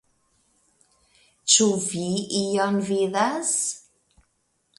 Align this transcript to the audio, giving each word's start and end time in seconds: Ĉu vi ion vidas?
Ĉu 1.55 1.67
vi 1.85 2.07
ion 2.41 2.81
vidas? 2.89 3.53